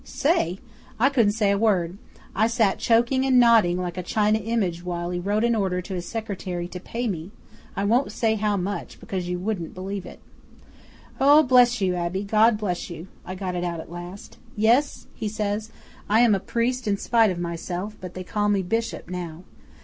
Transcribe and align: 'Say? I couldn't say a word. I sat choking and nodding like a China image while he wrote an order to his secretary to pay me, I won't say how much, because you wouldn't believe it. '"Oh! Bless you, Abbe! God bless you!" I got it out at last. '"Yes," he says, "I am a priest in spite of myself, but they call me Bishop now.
'Say? 0.03 0.57
I 0.99 1.09
couldn't 1.09 1.33
say 1.33 1.51
a 1.51 1.59
word. 1.59 1.99
I 2.35 2.47
sat 2.47 2.79
choking 2.79 3.23
and 3.23 3.39
nodding 3.39 3.77
like 3.77 3.97
a 3.97 4.01
China 4.01 4.39
image 4.39 4.83
while 4.83 5.11
he 5.11 5.19
wrote 5.19 5.43
an 5.43 5.53
order 5.53 5.79
to 5.79 5.93
his 5.93 6.07
secretary 6.07 6.67
to 6.69 6.79
pay 6.79 7.07
me, 7.07 7.29
I 7.75 7.83
won't 7.83 8.11
say 8.11 8.33
how 8.33 8.57
much, 8.57 8.99
because 8.99 9.29
you 9.29 9.37
wouldn't 9.37 9.75
believe 9.75 10.07
it. 10.07 10.19
'"Oh! 11.19 11.43
Bless 11.43 11.81
you, 11.81 11.93
Abbe! 11.93 12.23
God 12.23 12.57
bless 12.57 12.89
you!" 12.89 13.09
I 13.27 13.35
got 13.35 13.53
it 13.53 13.63
out 13.63 13.79
at 13.79 13.91
last. 13.91 14.39
'"Yes," 14.55 15.05
he 15.13 15.27
says, 15.29 15.69
"I 16.09 16.21
am 16.21 16.33
a 16.33 16.39
priest 16.39 16.87
in 16.87 16.97
spite 16.97 17.29
of 17.29 17.37
myself, 17.37 17.95
but 18.01 18.15
they 18.15 18.23
call 18.23 18.49
me 18.49 18.63
Bishop 18.63 19.07
now. 19.07 19.43